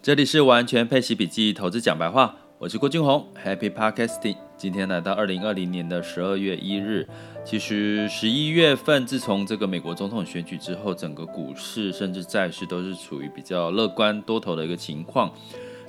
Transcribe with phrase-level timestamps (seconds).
[0.00, 4.36] 这里是完全配息笔记投资讲白话，我是郭俊宏，Happy Podcasting。
[4.56, 7.06] 今天来到二零二零年的十二月一日，
[7.44, 15.32] 其实十一月份自从这个美国总统选举之后，整个股市甚至债市都是处于比较乐观多头的一个情况。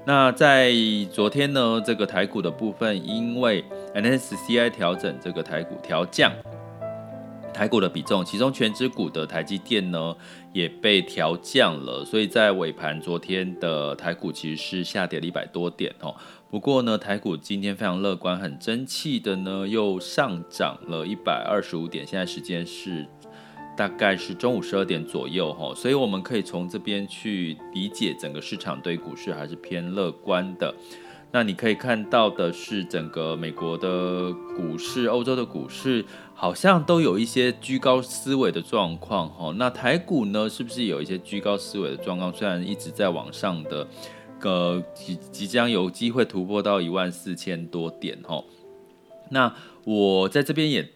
[0.06, 0.74] 那在
[1.12, 3.64] 昨天呢，这个台股的部分，因为
[3.94, 6.34] N S C I 调整这个台股调降。
[7.54, 10.16] 台股的比重，其中全指股的台积电呢
[10.54, 16.16] 也被调降了，所以在尾盘昨天的台股其实是下跌了一百多点哦。
[16.50, 22.08] 不过呢，台股今天非常乐观，很争气的呢又上涨了一百二十五点。
[22.08, 23.06] 现在时间是
[23.76, 30.74] 大概是中午十二点左右哈，所以我们可以从这边去理解整个市场对股市还是偏乐观的。
[31.32, 39.54] 那你可以看到的是，整个美国的股市、欧洲的股市好像都有一些居高思维的状况哈。
[39.58, 42.34] 那台股呢，是不是有一些居高思维的状况？
[42.34, 43.88] 虽然一直在往上的，
[44.42, 48.44] 呃，即即将有机会突破到一万四千多点哈。
[49.30, 49.54] 那
[49.86, 50.90] 我在这边也，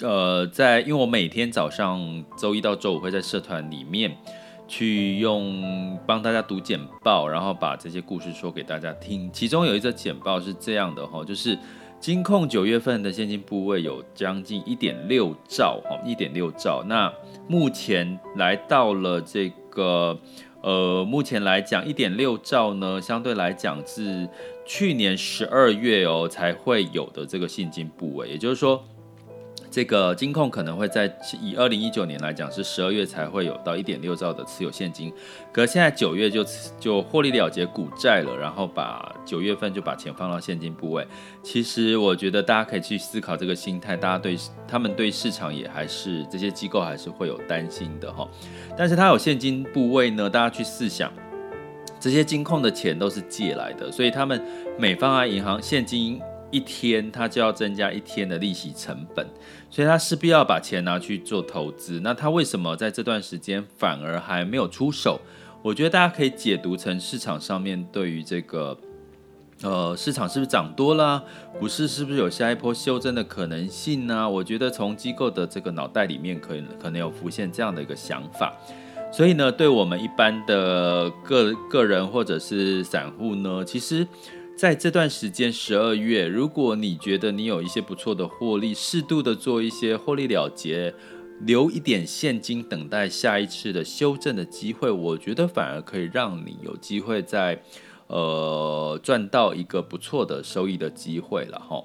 [0.00, 4.18] 呃，在因为我每天早上周一到周五会在社团里面。
[4.66, 9.30] 去用帮大家读简报，然后把这些故事说给大家听。
[9.32, 11.58] 其中有一则简报是这样的哈，就是
[12.00, 16.82] 金控九月份的现金部位有将近一点六兆哈，一点六兆。
[16.86, 17.12] 那
[17.46, 20.18] 目前来到了这个
[20.62, 24.28] 呃，目前来讲一点六兆呢，相对来讲是
[24.66, 28.82] 去年十二月哦才会有的这个现金部位，也就是说。
[29.74, 35.12] 这个金控可能会在以二零一九年来讲，是十二月才会有到一点六兆的持有现金，
[35.52, 36.46] 可是现在九月就
[36.78, 41.04] 就获利了结股债了，然后把九月份就把钱放到现金部位。
[41.42, 44.36] 其实我觉得大家可以去思考这个心态，大家对
[44.68, 48.28] 他们对市场也还是这些机构还是会有担心的哈。
[48.78, 51.12] 但是它有现金部位呢，大家去试想，
[51.98, 54.40] 这些金控的钱都是借来的，所以他们
[54.78, 56.20] 每放在银行现金。
[56.54, 59.26] 一天，他就要增加一天的利息成本，
[59.68, 61.98] 所以他势必要把钱拿去做投资。
[62.04, 65.20] 那他为什么在这段时间反而还没有出手？
[65.62, 68.78] 我觉得大家可以解读成市场上面对于这个，
[69.62, 71.24] 呃，市场是不是涨多了？
[71.58, 74.30] 股市是不是有下一波修正的可能性呢？
[74.30, 78.52] 我觉得从机构的这个脑袋里面，可能可能有浮现这样的一个想法。
[79.10, 84.06] 所以呢，对我们一般的个个人或者是散户呢，其实。
[84.56, 90.94] 在这段时间，十二月，如果你觉得你有一些不错的获利，适度的做一些获利了结，
[91.40, 97.60] 留一点现金等待下一次的修正的机会，我觉得反而可以让你有机会在
[98.06, 101.82] 呃赚到一个不错的收益的机会了哈。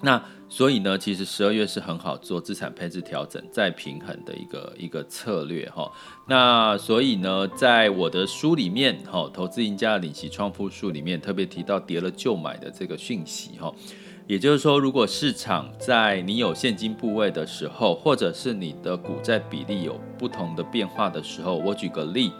[0.00, 5.90] 那所以呢，其实十二月是很好做资产配置调整再平衡的一个一个策略哈。
[6.26, 13.72] 那所以呢，在我的书里面哈，《投资赢家的领息创富术》里面特别提到跌了就买的这个讯息哈。
[14.26, 22.32] 也就是说，如果市场在你有现金部位的时候，或者是你的股债比例有不同的变化的时候，我举个例，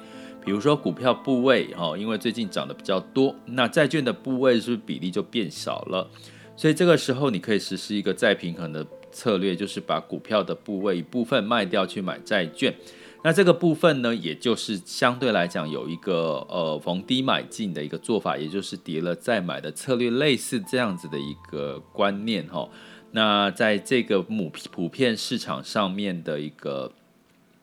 [0.44, 6.10] 比如说股票部位哈，因为最近涨得比较多，那债券的部位是不是比例就变少了？
[6.60, 12.74] 所以这个时候，你可以实施一个再平衡的策略，就是把股票的部位一部分卖掉去买债券。
[13.24, 22.68] 那这个部分呢，也就是相对来讲有一个呃逢低买进的一个做法，也就是跌了再买的策略，类似这样子的一个观念哈。
[23.12, 26.92] 那在这个母普遍市场上面的一个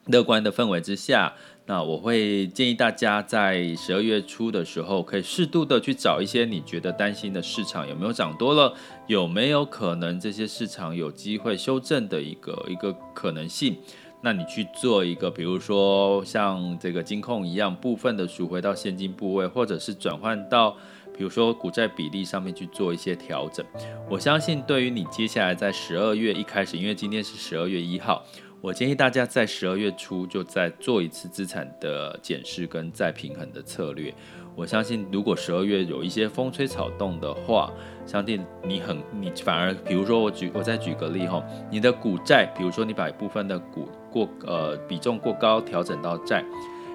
[0.07, 1.35] 乐观的氛围之下。
[1.69, 8.73] 那我会建议大家在十二月初的时候，可以适度的去找一些你觉得担心的市场有没有涨多了，
[9.05, 13.75] 有没有可能这些市场有机会修正的一个一个可能性。
[14.21, 20.71] 那你去做一个，比如说像这个金控一样，部分的赎回到现金部位，或者是转换到
[21.17, 23.65] 比如说股债比例上面去做一些调整。
[24.09, 28.23] 我相信对于你接下来在十二月一开始，因为今天是十二月一号。
[28.59, 34.13] 我建议大家在十二月初就再做一次资产的检视跟再平衡的策略。
[34.55, 37.71] 我相信，如果十二月有一些风吹草动的话，
[38.07, 46.43] 相信你很你反而，比如说我举我再举个例哈，你的股债，比如说你把一部分的股过呃比重过高调整到债，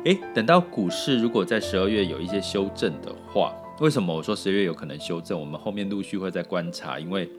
[0.04, 5.38] 诶，等到股市如果在十二月有一些修正的话，为什么我说十二月有可能修正？
[5.38, 7.30] 我们后面陆续会再观察，因为。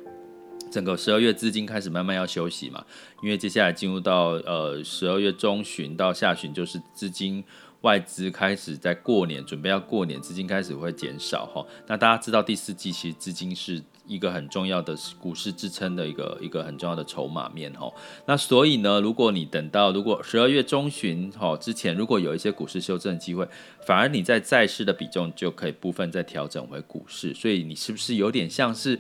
[0.74, 2.84] 整个十二月资金开始慢慢要休息嘛，
[3.22, 7.44] 因为接下来进入到呃十二月中旬到下旬，就是资金
[7.82, 11.64] 外资开始在过年准备要过年，资金开始会减少哈。
[11.86, 17.92] 那大家知道第四季其实资金是一个很重要的股市支撑的一个一个很重要的筹码面哈。
[18.26, 23.48] 那所以呢，如果你等到如果十二月中旬哈之前，如果有一些股市修正机会，
[23.86, 27.34] 反而你在债市的比重就可以部分再调整回股市。
[27.34, 29.00] 所以你是不是有点像是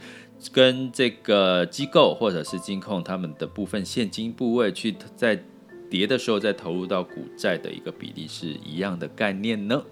[0.51, 5.41] 跟这个机构或者是金控他们的部分现金部位去在
[5.89, 9.83] 跌的时候再投入到股债的一个比例是一样的概念呢？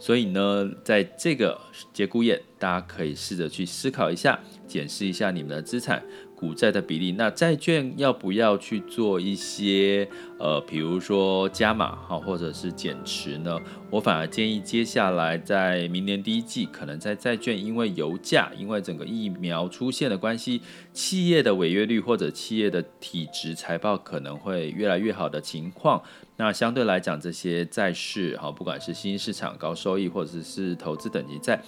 [0.00, 1.60] 所以呢，在这个
[1.92, 6.02] 节骨眼，大家可以试着去思考一下，检视一下你们的资产。
[6.40, 10.08] 股债的比例，那债券要不要去做一些
[10.38, 13.60] 呃，比如说加码哈，或者是减持呢？
[13.90, 20.62] 我反而建议接下来在明年第一季，可能在债券因为油价、因为整个疫苗出现的关系，
[20.94, 26.02] 企业的违约率或者企业的体值财报可能会越来越好的情况，
[26.38, 31.62] 那相对来讲，这些债市哈，不管是新兴市场高收益，或者是投资等级债、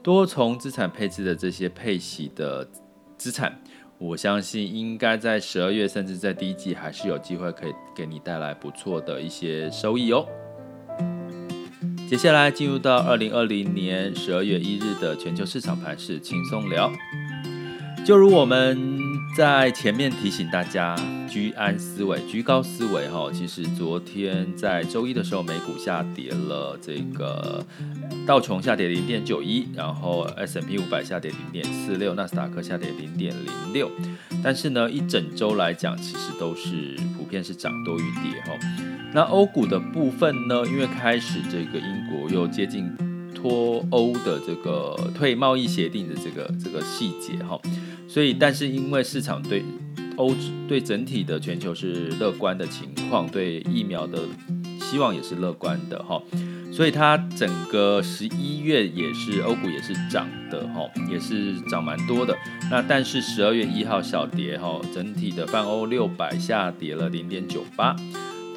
[0.00, 2.68] 多重资产配置的这些配息的
[3.18, 3.60] 资产。
[4.04, 10.26] 我相信应该在十二月，甚至在第一季，还是有机会可以给你带来不错的一些收益哦。
[12.08, 16.90] 接下来进入到二零二零年十二月一日的全球市场盘势轻松聊，
[18.04, 18.76] 就如我们
[19.36, 20.96] 在前面提醒大家。
[21.32, 23.30] 居安思危，居高思危哈。
[23.32, 27.64] 其实昨天在周一的时候，美股下跌了，这个
[28.26, 33.90] 道琼下跌零点九一，然后 S M P 五百下跌零点四六，纳斯达克下跌零点零六。
[34.44, 38.52] 但是呢，一整周来讲，其实都是普遍是涨多于跌哈。
[39.14, 42.92] 那欧股的部分呢，因为开始这个英国又接近
[43.34, 47.58] 脱欧的这个退贸易协定的这个这个细节哈，
[48.06, 49.64] 所以但是因为市场对
[50.16, 50.34] 欧
[50.68, 54.20] 对整体的全球是乐观的情况，对疫苗的
[54.80, 56.22] 希望也是乐观的哈，
[56.72, 62.36] 所以它整个十一月也是欧股也是涨的哈，也是涨蛮多的。
[62.70, 67.96] 那但是十二月一号小跌哈，整体的泛欧六百下跌了零点九八。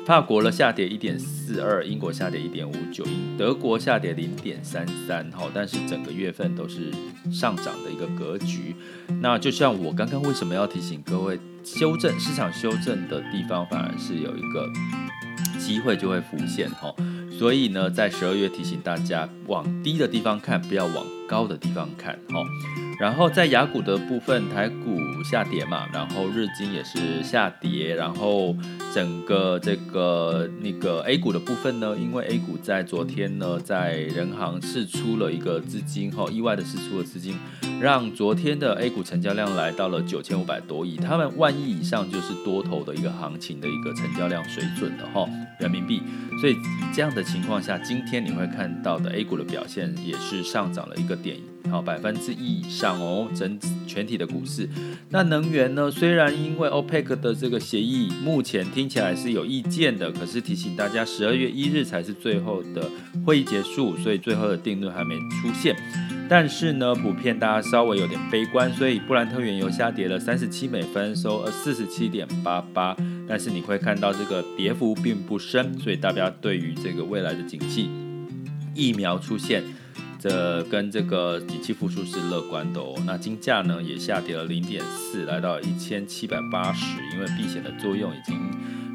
[0.06, 6.92] 法国了下跌一点四二，英国下跌一点五九，英德国下跌零点三三，哈，但是整个月份都是
[7.32, 8.76] 上涨的一个格局。
[9.20, 14.70] 那就像我刚刚为什么要提醒各位，修正市场修正的地方，反而是有一个
[15.58, 16.94] 机会就会浮现，哈。
[17.32, 22.44] 所以呢，在十二月提醒大家，往低的地方看，不要往高的地方看，哈。
[22.98, 24.98] 然后在雅股的部分，台股
[25.30, 28.56] 下跌嘛，然后日经也是下跌，然后
[28.94, 37.38] 整个这个那个 A 股的部分呢，因为 A 股在昨天呢，在人行释出了一个资金，哈，意外的释出了资金，
[37.82, 45.28] 让昨天的 A 股成交量来到了九千五百多亿，他们万亿以上就是多头的一个行情的一个成交量水准的哈，
[45.60, 46.02] 人民币，
[46.40, 46.56] 所以
[46.94, 51.38] 这样的情况下，今天你会看到的 A 股的表现也是上涨了一个点。
[51.72, 54.70] 好，百分之一以上哦，整全体的股市。
[55.10, 55.90] 那能源呢？
[55.90, 62.88] 虽然因为 OPEC 的这个协议目前听起来是有意见的，可是提醒大家，十二月一日才是最后的
[63.26, 65.76] 会议结束，所以最后的定论还没出现。
[66.30, 72.96] 但是呢，普遍大家稍微有点悲观，所以布兰特原油下跌了三十七美分，收呃四十七点八八。
[73.28, 77.90] 但是你会看到这个跌幅并不深，所以大家对于这个未来的景气
[78.76, 79.64] 疫苗出现。
[80.28, 82.96] 的跟这个景气复苏是乐观的哦。
[83.06, 88.36] 那金价呢也下跌了零点四，来到一千七百八十，因为避险的作用已经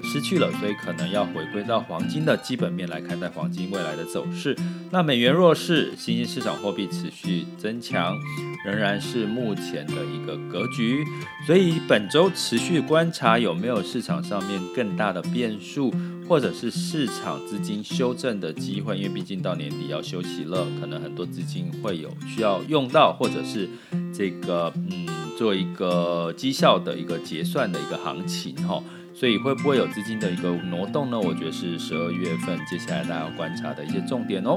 [0.03, 4.57] 失去了，所以可能要回归到黄金的基本面来看待黄金未来的走势。
[4.91, 8.17] 那美元弱势，新兴市场货币持续增强，
[8.65, 11.05] 仍然是目前的一个格局。
[11.47, 15.95] 所以本周持续观察有没有市场上面更大的变数。
[16.31, 23.69] 或者是市场资金修正的机会，因为毕竟到年底要休息了，可能很多资金会有需要用到，或者是
[24.15, 28.81] 这个嗯做一个绩效的一个结算的一个行情哈，
[29.13, 31.19] 所以会不会有资金的一个挪动呢？
[31.19, 34.57] 我觉得是十二月份接下来大家要观察的一些重点哦。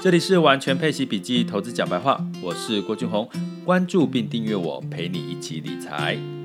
[0.00, 3.28] 这里是完全配息笔记投资讲白话，我是郭俊宏，
[3.62, 6.39] 关注并订阅我，陪你一起理财。